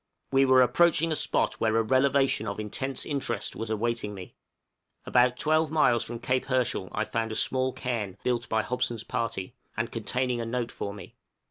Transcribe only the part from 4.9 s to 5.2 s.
{INTEREST ATTACHING TO THE